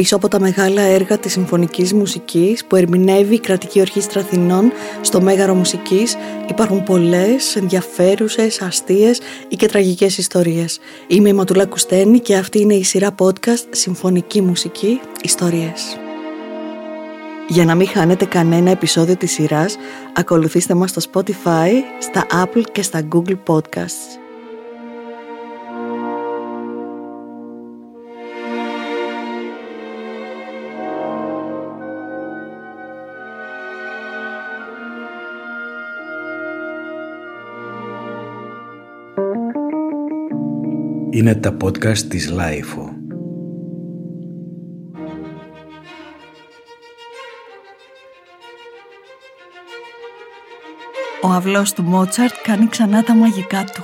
[0.00, 5.20] Πίσω από τα μεγάλα έργα της συμφωνικής μουσικής που ερμηνεύει η Κρατική Ορχήστρα Αθηνών στο
[5.20, 6.16] Μέγαρο Μουσικής
[6.48, 10.78] υπάρχουν πολλές ενδιαφέρουσες, αστείες ή και τραγικές ιστορίες.
[11.06, 15.96] Είμαι η Ματουλά Κουστένη και αυτή είναι η σειρά podcast Συμφωνική Μουσική Ιστορίες.
[17.48, 19.76] Για να μην χάνετε κανένα επεισόδιο της σειράς,
[20.14, 24.29] ακολουθήστε μας στο Spotify, στα Apple και στα Google Podcasts.
[41.20, 42.90] Είναι τα podcast της LiFO.
[51.22, 53.82] Ο αυλός του Μότσαρτ κάνει ξανά τα μαγικά του.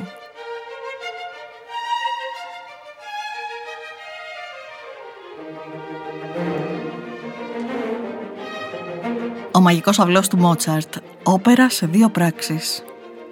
[9.52, 12.85] Ο μαγικός αυλός του Μότσαρτ, όπερα σε δύο πράξεις.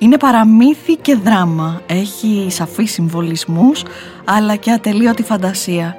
[0.04, 1.80] Είναι παραμύθι και δράμα.
[1.86, 3.82] Έχει σαφείς συμβολισμούς,
[4.24, 5.96] αλλά και ατελείωτη φαντασία.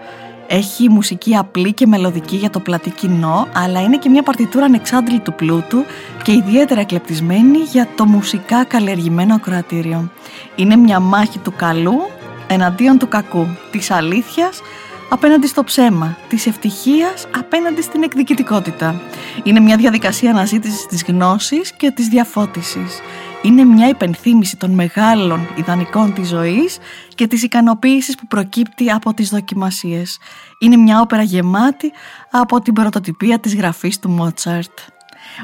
[0.48, 5.34] Έχει μουσική απλή και μελωδική για το πλατή κοινό, αλλά είναι και μια παρτιτούρα ανεξάντλητου
[5.34, 5.86] πλούτου
[6.24, 10.12] και ιδιαίτερα εκλεπτισμένη για το μουσικά καλλιεργημένο ακροατήριο.
[10.56, 12.02] Είναι μια μάχη του καλού
[12.48, 14.62] εναντίον του κακού, της αλήθειας
[15.10, 19.02] απέναντι στο ψέμα, της ευτυχίας απέναντι στην εκδικητικότητα.
[19.44, 23.02] Είναι μια διαδικασία αναζήτησης της γνώσης και της διαφώτισης
[23.46, 26.78] είναι μια υπενθύμηση των μεγάλων ιδανικών της ζωής
[27.16, 30.18] και της ικανοποίησης που προκύπτει από τις δοκιμασίες.
[30.60, 31.92] Είναι μια όπερα γεμάτη
[32.32, 34.80] από την πρωτοτυπία της γραφής του Μότσαρτ.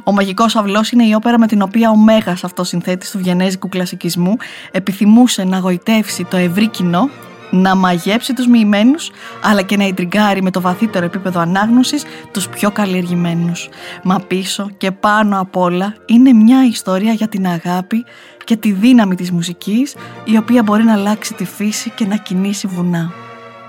[0.04, 4.36] Ο Μαγικός Αυλός είναι η όπερα με την οποία ο Μέγας αυτοσυνθέτης του βιενέζικου κλασικισμού
[4.72, 7.10] επιθυμούσε να γοητεύσει το ευρύ κοινό
[7.52, 12.72] να μαγέψει τους μοιημένους αλλά και να ιντριγκάρει με το βαθύτερο επίπεδο ανάγνωσης τους πιο
[12.72, 13.70] καλλιεργημένους.
[14.04, 18.06] Μα πίσω και πάνω απ' όλα είναι μια ιστορία για την αγάπη
[18.44, 22.68] και τη δύναμη της μουσικής η οποία μπορεί να αλλάξει τη φύση και να κινήσει
[22.68, 23.21] βουνά.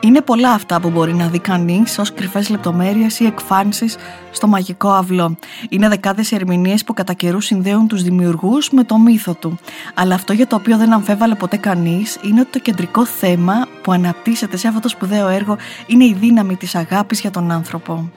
[0.04, 3.96] Είναι πολλά αυτά που μπορεί να δει κανείς ως κρυφές λεπτομέρειες ή εκφάνσεις
[4.30, 5.36] στο μαγικό αυλό.
[5.68, 9.58] Είναι δεκάδες ερμηνείες που κατά καιρούς συνδέουν τους δημιουργούς με το μύθο του.
[9.94, 13.92] Αλλά αυτό για το οποίο δεν αμφέβαλε ποτέ κανείς είναι ότι το κεντρικό θέμα που
[13.92, 18.10] αναπτύσσεται σε αυτό το σπουδαίο έργο είναι η δύναμη της αγάπης για τον άνθρωπο.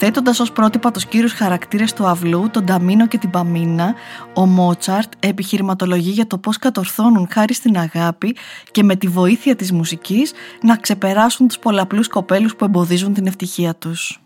[0.00, 3.94] Θέτοντας ως πρότυπα τους κύριους χαρακτήρες του αυλού, τον Ταμίνο και την Παμίνα,
[4.34, 8.36] ο Μότσαρτ επιχειρηματολογεί για το πώς κατορθώνουν χάρη στην αγάπη
[8.70, 10.32] και με τη βοήθεια της μουσικής
[10.62, 14.20] να ξεπεράσουν τους πολλαπλούς κοπέλους που εμποδίζουν την ευτυχία τους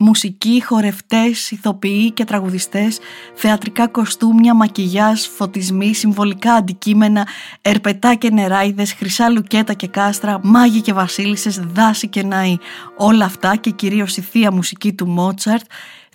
[0.00, 2.98] μουσικοί, χορευτές, ηθοποιοί και τραγουδιστές,
[3.34, 7.26] θεατρικά κοστούμια, μακιγιάζ, φωτισμοί, συμβολικά αντικείμενα,
[7.62, 12.56] ερπετά και νεράιδες, χρυσά λουκέτα και κάστρα, μάγοι και βασίλισσες, δάση και ναοί.
[12.96, 15.64] Όλα αυτά και κυρίως η θεία μουσική του Μότσαρτ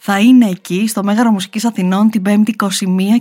[0.05, 2.69] θα είναι εκεί στο Μέγαρο Μουσικής Αθηνών την 5η 21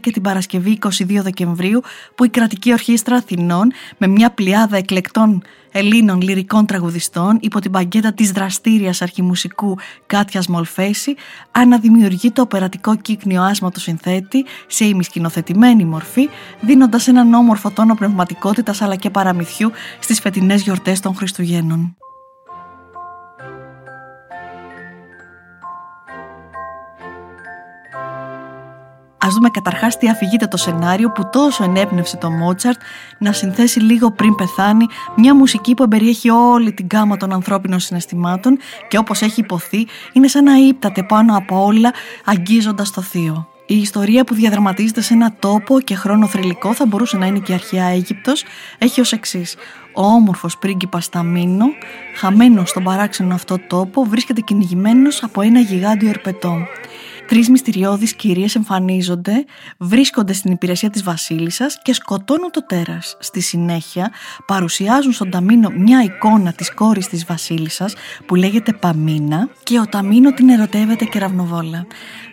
[0.00, 0.88] και την Παρασκευή 22
[1.22, 1.80] Δεκεμβρίου
[2.14, 5.42] που η Κρατική Ορχήστρα Αθηνών με μια πλειάδα εκλεκτών
[5.72, 11.14] Ελλήνων λυρικών τραγουδιστών υπό την παγκέτα της δραστήριας αρχιμουσικού Κάτιας Μολφέση
[11.50, 16.28] αναδημιουργεί το οπερατικό κύκνιο άσμα του συνθέτη σε ημισκηνοθετημένη μορφή
[16.60, 21.96] δίνοντας έναν όμορφο τόνο πνευματικότητας αλλά και παραμυθιού στις φετινές γιορτές των Χριστουγέννων.
[29.24, 32.80] Α δούμε καταρχάς τι αφηγείται το σενάριο που τόσο ενέπνευσε το Μότσαρτ
[33.18, 34.86] να συνθέσει λίγο πριν πεθάνει
[35.16, 38.58] μια μουσική που εμπεριέχει όλη την γάμα των ανθρώπινων συναισθημάτων
[38.88, 41.92] και όπως έχει υποθεί είναι σαν να ύπταται πάνω από όλα
[42.24, 43.46] αγγίζοντας το θείο.
[43.66, 47.52] Η ιστορία που διαδραματίζεται σε ένα τόπο και χρόνο θρηλυκό θα μπορούσε να είναι και
[47.52, 48.44] η αρχαία Αίγυπτος,
[48.78, 49.56] έχει ως εξής.
[49.94, 51.64] Ο όμορφος πρίγκιπας Ταμίνο,
[52.16, 56.56] χαμένος στον παράξενο αυτό τόπο, βρίσκεται κυνηγημένος από ένα γιγάντιο ερπετό.
[57.26, 59.44] Τρεις μυστηριώδεις κυρίες εμφανίζονται,
[59.78, 63.16] βρίσκονται στην υπηρεσία της βασίλισσας και σκοτώνουν το τέρας.
[63.20, 64.10] Στη συνέχεια
[64.46, 67.94] παρουσιάζουν στον Ταμίνο μια εικόνα της κόρης της βασίλισσας
[68.26, 71.86] που λέγεται Παμίνα και ο Ταμίνο την ερωτεύεται κεραυνοβόλα.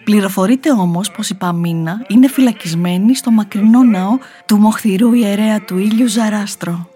[0.03, 6.07] Πληροφορείται όμως πως η Παμίνα είναι φυλακισμένη στο μακρινό ναό του μοχθηρού ιερέα του ήλιου
[6.07, 6.89] Ζαράστρο.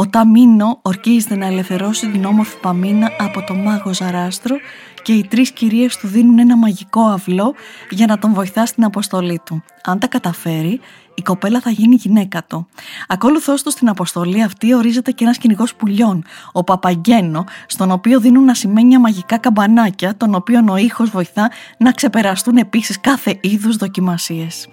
[0.00, 4.56] Ο Ταμίνο ορκίζεται να ελευθερώσει την όμορφη Παμίνα από το μάγο Ζαράστρο
[5.02, 7.54] και οι τρεις κυρίες του δίνουν ένα μαγικό αυλό
[7.90, 9.62] για να τον βοηθά στην αποστολή του.
[9.82, 10.80] Αν τα καταφέρει,
[11.20, 12.66] η κοπέλα θα γίνει γυναίκα του.
[13.08, 18.48] Ακόλουθώς του στην αποστολή αυτή ορίζεται και ένας κυνηγός πουλιών, ο Παπαγγένο, στον οποίο δίνουν
[18.48, 24.68] ασημένια μαγικά καμπανάκια, τον οποίο ο ήχος βοηθά να ξεπεραστούν επίσης κάθε είδους δοκιμασίες.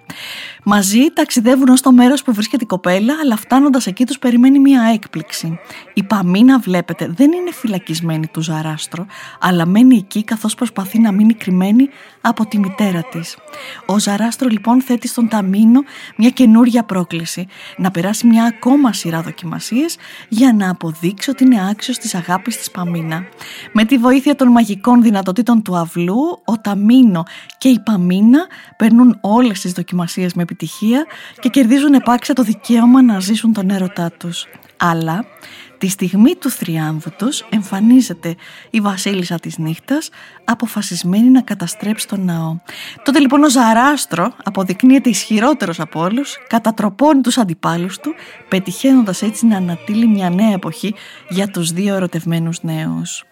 [0.64, 4.82] Μαζί ταξιδεύουν ως το μέρος που βρίσκεται η κοπέλα, αλλά φτάνοντας εκεί τους περιμένει μία
[4.94, 5.60] έκπληξη.
[5.94, 9.06] Η Παμίνα, βλέπετε, δεν είναι φυλακισμένη του Ζαράστρο,
[9.40, 11.90] αλλά μένει εκεί καθώς προσπαθεί να μείνει κρυμμένη
[12.22, 13.38] από τη μητέρα της.
[13.86, 15.84] Ο Ζαράστρο λοιπόν θέτει στον Ταμίνο
[16.18, 17.48] μια καινούρια πρόκληση,
[17.78, 19.98] να περάσει μια ακόμα σειρά δοκιμασίες
[20.30, 23.26] για να αποδείξει ότι είναι άξιος της αγάπης της Παμίνα.
[23.74, 27.24] Με τη βοήθεια των μαγικών δυνατοτήτων του αυλού, ο Ταμίνο
[27.58, 28.48] και η Παμίνα
[28.78, 31.06] περνούν όλες τις δοκιμασίες με επιτυχία
[31.40, 34.46] και κερδίζουν επάξια το δικαίωμα να ζήσουν τον έρωτά τους.
[34.78, 35.26] Αλλά
[35.78, 38.36] Τη στιγμή του θριάμβου τους εμφανίζεται
[38.70, 40.10] η βασίλισσα της νύχτας
[40.44, 42.58] αποφασισμένη να καταστρέψει τον ναό.
[43.04, 48.14] Τότε λοιπόν ο Ζαράστρο αποδεικνύεται ισχυρότερος από όλους, κατατροπώνει τους αντιπάλους του,
[48.48, 50.94] πετυχαίνοντας έτσι να ανατείλει μια νέα εποχή
[51.30, 53.24] για τους δύο ερωτευμένους νέους.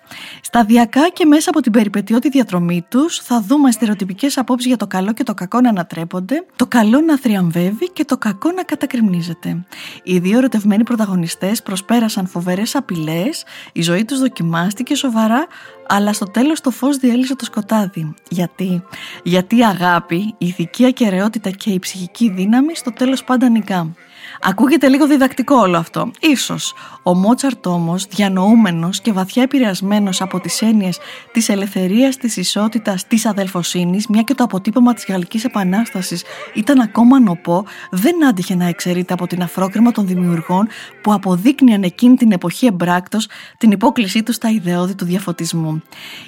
[0.41, 5.13] Σταδιακά και μέσα από την περιπετειώτη διαδρομή τους θα δούμε στερεοτυπικές απόψεις για το καλό
[5.13, 9.65] και το κακό να ανατρέπονται, το καλό να θριαμβεύει και το κακό να κατακριμνίζεται.
[10.03, 13.43] Οι δύο ερωτευμένοι πρωταγωνιστές προσπέρασαν φοβερές απειλές,
[13.73, 15.47] η ζωή τους δοκιμάστηκε σοβαρά,
[15.87, 18.13] αλλά στο τέλος το φως διέλυσε το σκοτάδι.
[18.29, 18.83] Γιατί;
[19.23, 23.95] Γιατί η αγάπη, η ηθική ακαιρεότητα και η ψυχική δύναμη στο τέλος πάντα νικά.
[24.41, 26.11] Ακούγεται λίγο διδακτικό όλο αυτό.
[26.19, 26.73] Ίσως.
[27.03, 30.99] Ο Μότσαρτ όμως, διανοούμενος και βαθιά επηρεασμένος από τις έννοιες
[31.31, 36.23] της ελευθερίας, της ισότητας, της αδελφοσύνης, μια και το αποτύπωμα της Γαλλικής Επανάστασης
[36.53, 40.67] ήταν ακόμα νοπό, δεν άντυχε να εξαιρείται από την αφρόκρεμα των δημιουργών
[41.01, 43.27] που αποδείκνυαν εκείνη την εποχή εμπράκτος
[43.57, 45.81] την υπόκλησή τους στα ιδεώδη του διαφωτισμού.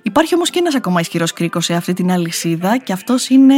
[0.04, 3.56] Υπάρχει όμως και ένας ακόμα ισχυρός κρίκος σε αυτή την αλυσίδα και αυτός είναι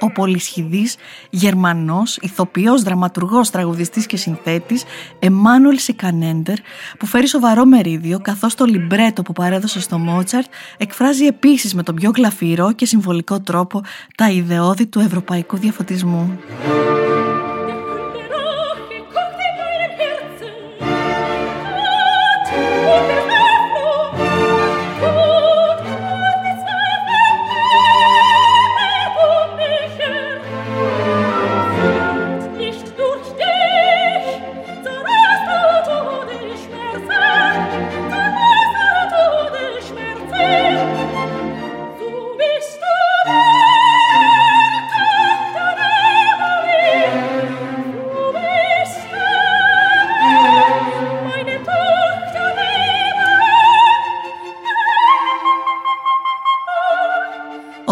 [0.00, 0.96] ο πολυσχηδής
[1.30, 4.84] Γερμανός, ηθοποιός, δραματουργός, τραγουδιστής και συνθέτης
[5.18, 6.56] Εμμάνουελ Σικανέντερ
[6.98, 10.46] που φέρει σοβαρό μερίδιο καθώς το λιμπρέτο που παρέδωσε στο Μότσαρτ
[10.76, 13.80] εκφράζει επίσης με τον πιο γλαφυρό και συμβολικό τρόπο
[14.16, 16.38] τα ιδεώδη του ευρωπαϊκού διαφωτισμού.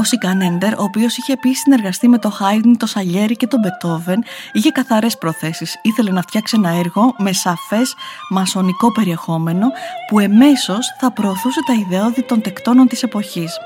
[0.05, 4.71] Σικανέντερ, ο οποίος είχε επίσης συνεργαστεί με το Χάιντιν, το Σαλιέρι και τον Μπετόβεν, είχε
[4.71, 5.79] καθαρές προθέσεις.
[5.83, 7.95] Ήθελε να φτιάξει ένα έργο με σαφές
[8.31, 9.67] μασονικό περιεχόμενο
[10.09, 13.57] που εμέσως θα προωθούσε τα ιδεώδη των τεκτώνων της εποχής.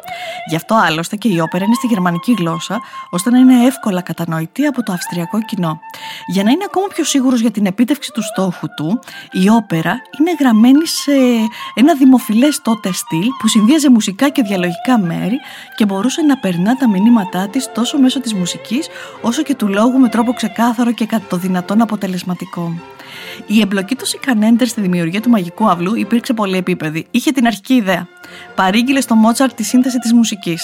[0.48, 2.80] Γι' αυτό άλλωστε και η όπερα είναι στη γερμανική γλώσσα,
[3.10, 5.80] ώστε να είναι εύκολα κατανοητή από το αυστριακό κοινό.
[6.26, 9.00] Για να είναι ακόμα πιο σίγουρος για την επίτευξη του στόχου του,
[9.32, 11.12] η όπερα είναι γραμμένη σε
[11.74, 15.38] ένα δημοφιλές τότε στυλ που συνδύαζε μουσικά και διαλογικά μέρη
[15.76, 18.88] και μπορούσε να περνά τα μηνύματά της τόσο μέσω της μουσικής
[19.20, 22.80] όσο και του λόγου με τρόπο ξεκάθαρο και κατά το δυνατόν αποτελεσματικό.
[23.46, 27.06] Η εμπλοκή του Σικανέντερ στη δημιουργία του μαγικού αυλού υπήρξε πολύ επίπεδη.
[27.10, 28.06] Είχε την αρχική ιδέα.
[28.54, 30.62] Παρήγγειλε στο Μότσαρτ τη σύνθεση της μουσικής.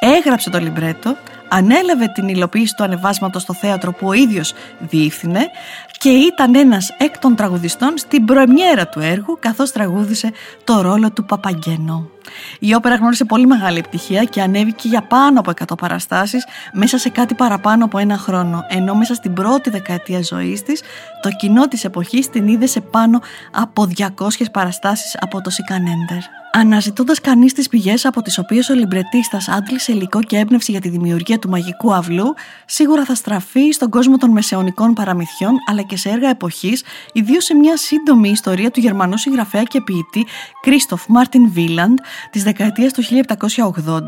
[0.00, 1.16] Έγραψε το λιμπρέτο,
[1.48, 5.50] ανέλαβε την υλοποίηση του ανεβάσματος στο θέατρο που ο ίδιος διεύθυνε
[5.98, 10.32] και ήταν ένας εκ των τραγουδιστών στην προεμιέρα του έργου καθώς τραγούδισε
[10.64, 12.10] το ρόλο του Παπαγγένο.
[12.58, 17.08] Η όπερα γνώρισε πολύ μεγάλη επιτυχία και ανέβηκε για πάνω από 100 παραστάσεις μέσα σε
[17.08, 20.82] κάτι παραπάνω από ένα χρόνο, ενώ μέσα στην πρώτη δεκαετία ζωής της
[21.22, 24.06] το κοινό της εποχής την είδε σε πάνω από 200
[24.52, 26.45] παραστάσεις από το Σικανέντερ.
[26.58, 30.88] Αναζητώντας κανείς τις πηγές από τις οποίες ο λιμπρετίστα άντλησε υλικό και έμπνευση για τη
[30.88, 32.34] δημιουργία του μαγικού αυλού,
[32.66, 36.82] σίγουρα θα στραφεί στον κόσμο των μεσαιωνικών παραμυθιών αλλά και σε έργα εποχής,
[37.12, 40.26] ιδίως σε μια σύντομη ιστορία του Γερμανού συγγραφέα και ποιητή
[40.60, 41.98] Κρίστοφ Μάρτιν Βίλαντ
[42.30, 44.00] της δεκαετίας του 1780,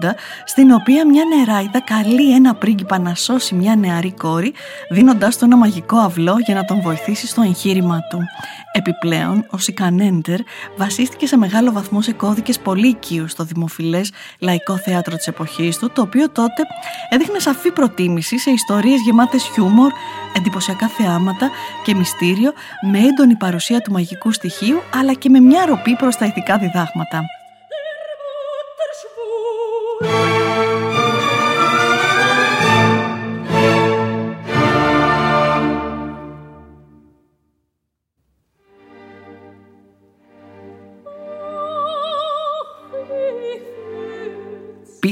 [0.44, 4.52] στην οποία μια νεράιδα καλεί ένα πρίγκιπα να σώσει μια νεαρή κόρη,
[4.90, 8.18] δίνοντά του ένα μαγικό αυλό για να τον βοηθήσει στο εγχείρημά του.
[8.78, 10.40] Επιπλέον, ο Σικανέντερ
[10.76, 15.90] βασίστηκε σε μεγάλο βαθμό σε κώδικες πολύ οικείου στο δημοφιλές λαϊκό θέατρο της εποχής του,
[15.90, 16.62] το οποίο τότε
[17.08, 19.92] έδειχνε σαφή προτίμηση σε ιστορίες γεμάτες χιούμορ,
[20.36, 21.50] εντυπωσιακά θεάματα
[21.84, 22.52] και μυστήριο,
[22.90, 27.22] με έντονη παρουσία του μαγικού στοιχείου, αλλά και με μια ροπή προς τα ηθικά διδάγματα.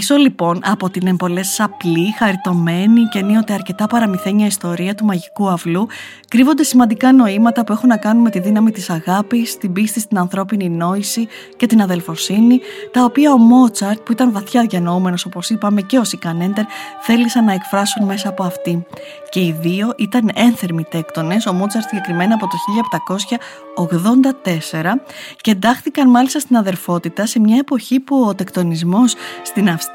[0.08, 5.86] Πίσω λοιπόν από την εμπολέ απλή, χαριτωμένη και ενίοτε αρκετά παραμυθένια ιστορία του μαγικού αυλού
[6.28, 10.18] κρύβονται σημαντικά νοήματα που έχουν να κάνουν με τη δύναμη της αγάπης, την πίστη στην
[10.18, 12.60] ανθρώπινη νόηση και την αδελφοσύνη,
[12.92, 16.64] τα οποία ο Μότσαρτ που ήταν βαθιά διανοούμενος όπως είπαμε και ο Σικανέντερ
[17.00, 18.86] θέλησαν να εκφράσουν μέσα από αυτή.
[19.30, 22.56] Και οι δύο ήταν ένθερμοι τέκτονες, ο Μότσαρτ συγκεκριμένα από το
[24.82, 25.00] 1784
[25.40, 29.94] και εντάχθηκαν μάλιστα στην αδερφότητα σε μια εποχή που ο τεκτονισμός στην Αυστρία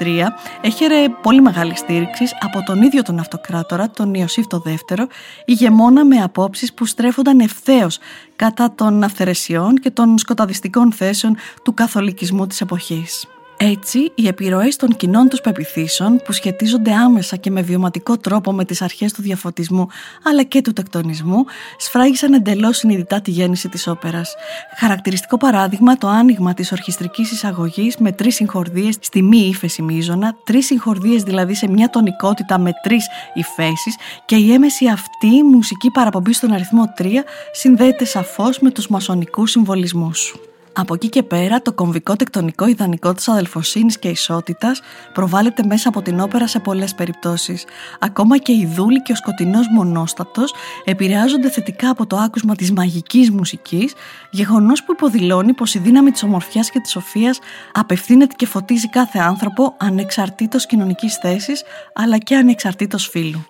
[0.62, 5.08] έχερε πολύ μεγάλη στήριξη από τον ίδιο τον αυτοκράτορα, τον Ιωσήφ το δεύτερο,
[5.46, 8.00] ηγεμόνα με απόψεις που στρέφονταν ευθέως
[8.36, 13.28] κατά των αυθαιρεσιών και των σκοταδιστικών θέσεων του καθολικισμού της εποχής.
[13.64, 18.66] Έτσι, οι επιρροές των κοινών τους πεπιθήσεων, που σχετίζονται άμεσα και με βιωματικό τρόπο με
[18.66, 19.88] τις αρχές του διαφωτισμού
[20.24, 21.46] αλλά και του τεκτονισμού,
[21.78, 24.36] σφράγισαν εντελώς συνειδητά τη γέννηση της όπερας.
[24.78, 30.66] Χαρακτηριστικό παράδειγμα το άνοιγμα της ορχιστρικής εισαγωγής με τρεις συγχορδίες στη μη ύφεση μείζωνα, τρεις
[30.66, 36.52] συγχορδίες δηλαδή σε μια τονικότητα με τρεις υφέσεις και η έμεση αυτή μουσική παραπομπή στον
[36.52, 37.06] αριθμό 3
[37.52, 40.36] συνδέεται σαφώς με τους μασονικούς συμβολισμούς.
[40.74, 44.82] Από εκεί και πέρα το κομβικό τεκτονικό ιδανικό της αδελφοσύνης και ισότητας
[45.14, 47.66] προβάλλεται μέσα από την όπερα σε πολλές περιπτώσεις.
[48.00, 50.54] Ακόμα και η δούλη και ο σκοτεινός μονόστατος
[50.86, 53.94] επηρεάζονται θετικά από το άκουσμα της μαγικής μουσικής,
[54.30, 57.40] γεγονός που υποδηλώνει πως η δύναμη της ομορφιάς και της σοφίας
[57.74, 61.64] απευθύνεται και φωτίζει κάθε άνθρωπο ανεξαρτήτως κοινωνικής θέσης
[61.94, 63.46] αλλά και ανεξαρτήτως φύλου.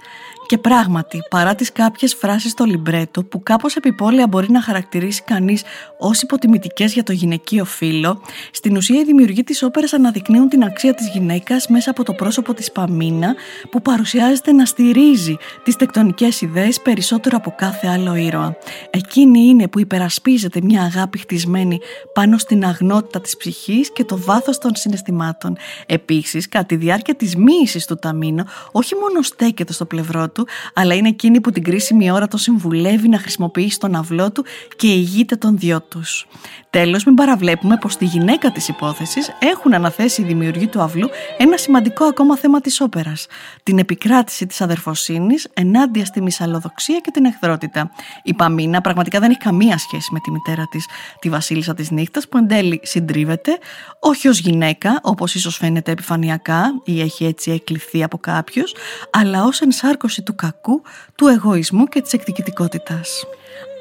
[0.52, 5.64] Και πράγματι, παρά τις κάποιες φράσεις στο λιμπρέτο που κάπως επιπόλαια μπορεί να χαρακτηρίσει κανείς
[5.98, 10.94] ως υποτιμητικές για το γυναικείο φύλλο, στην ουσία οι δημιουργοί της όπερας αναδεικνύουν την αξία
[10.94, 13.36] της γυναίκας μέσα από το πρόσωπο της Παμίνα
[13.70, 18.58] που παρουσιάζεται να στηρίζει τις τεκτονικές ιδέες περισσότερο από κάθε άλλο ήρωα.
[18.90, 21.80] Εκείνη είναι που υπερασπίζεται μια αγάπη χτισμένη
[22.14, 25.58] πάνω στην αγνότητα της ψυχής και το βάθος των συναισθημάτων.
[25.86, 30.41] Επίσης, κατά τη διάρκεια της μοίησης του Ταμίνο, όχι μόνο στέκεται στο πλευρό του,
[30.74, 34.46] αλλά είναι εκείνη που την κρίσιμη ώρα το συμβουλεύει να χρησιμοποιήσει τον αυλό του
[34.76, 36.28] και ηγείται των δυο τους.
[36.72, 41.58] Τέλος, μην παραβλέπουμε πως στη γυναίκα της υπόθεσης έχουν αναθέσει οι δημιουργοί του αυλού ένα
[41.58, 43.28] σημαντικό ακόμα θέμα της όπερας.
[43.64, 47.92] Την επικράτηση της αδερφοσύνης ενάντια στη μυσαλλοδοξία και την εχθρότητα.
[48.24, 50.86] Η Παμίνα πραγματικά δεν έχει καμία σχέση με τη μητέρα της,
[51.20, 53.58] τη Βασίλισσα της Νύχτας, που εν τέλει συντρίβεται,
[54.00, 58.74] όχι ως γυναίκα, όπως ίσως φαίνεται επιφανειακά ή έχει έτσι εκλειφθεί από κάποιους,
[59.12, 60.82] αλλά ως ενσάρκωση του κακού,
[61.16, 63.24] του εγωισμού και της εκδικητικότητας.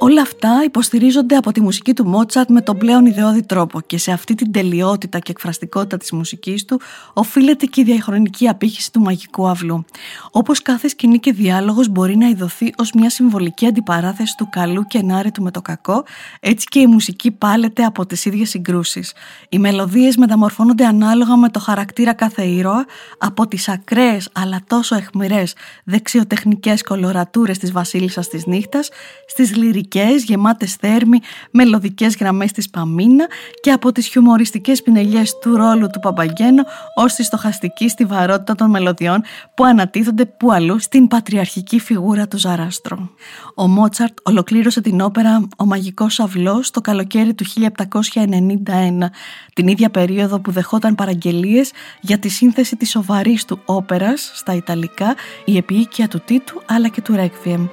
[0.03, 4.13] Όλα αυτά υποστηρίζονται από τη μουσική του Μότσαρτ με τον πλέον ιδεώδη τρόπο και σε
[4.13, 6.81] αυτή την τελειότητα και εκφραστικότητα της μουσικής του
[7.13, 9.85] οφείλεται και η διαχρονική απήχηση του μαγικού αυλού.
[10.31, 14.99] Όπως κάθε σκηνή και διάλογος μπορεί να ειδωθεί ως μια συμβολική αντιπαράθεση του καλού και
[14.99, 16.05] ενάρετου με το κακό,
[16.41, 19.13] έτσι και η μουσική πάλεται από τις ίδιες συγκρούσεις.
[19.49, 22.87] Οι μελωδίες μεταμορφώνονται ανάλογα με το χαρακτήρα κάθε ήρωα,
[23.19, 25.55] από τις ακραίες αλλά τόσο εχμηρές
[25.85, 28.89] δεξιοτεχνικές κολορατούρες της βασίλισσας της νύχτας,
[29.27, 31.19] στις λυρικές, γεμάτες θέρμη,
[31.51, 33.27] μελωδικές γραμμές της Παμίνα
[33.63, 36.63] και από τις χιουμοριστικές πινελιές του ρόλου του Παπαγγένου
[36.95, 39.23] ως τη στοχαστική στιβαρότητα των μελωδιών
[39.55, 43.11] που ανατίθονται που αλλού στην πατριαρχική φιγούρα του Ζαράστρο.
[43.55, 49.11] Ο Μότσαρτ ολοκλήρωσε την όπερα «Ο Μαγικός Αυλός» το καλοκαίρι του 1791,
[49.55, 55.15] την ίδια περίοδο που δεχόταν παραγγελίες για τη σύνθεση της σοβαρής του όπερας στα Ιταλικά,
[55.45, 57.67] η επίοικια του Τίτου αλλά και του Ρέκβιεμ.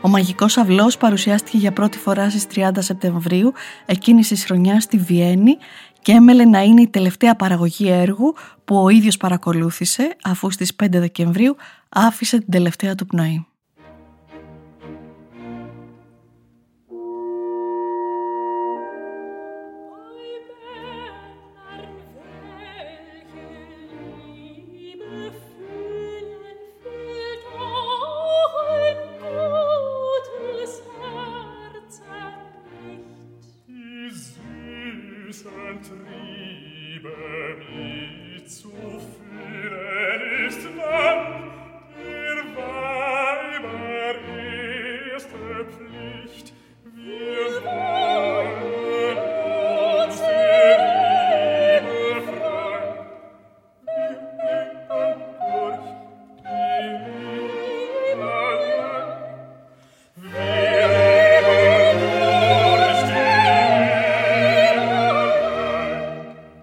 [0.00, 3.52] Ο Μαγικός Αυλός παρουσιάστηκε για πρώτη φορά στις 30 Σεπτεμβρίου
[3.86, 5.56] εκείνης της χρονιάς στη Βιέννη
[6.02, 10.86] και έμελε να είναι η τελευταία παραγωγή έργου που ο ίδιος παρακολούθησε αφού στις 5
[10.90, 11.56] Δεκεμβρίου
[11.88, 13.46] άφησε την τελευταία του πνοή.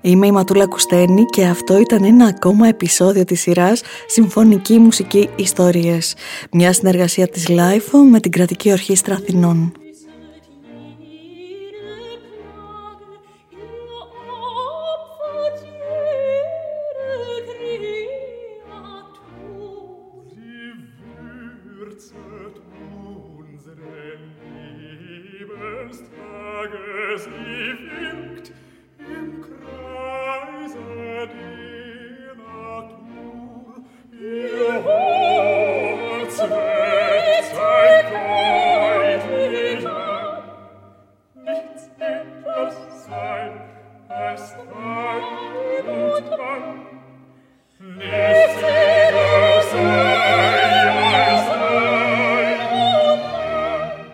[0.10, 6.16] Είμαι η Ματούλα Κουστένη και αυτό ήταν ένα ακόμα επεισόδιο της σειράς Συμφωνική Μουσική Ιστορίες.
[6.52, 9.72] Μια συνεργασία της LiFO με την Κρατική Ορχήστρα Αθηνών.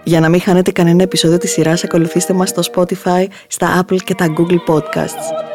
[0.04, 4.16] Για να μην χάνετε κανένα επεισόδιο της σειράς, ακολουθήστε μας στο Spotify, στα Apple και
[4.16, 5.55] τα Google Podcasts.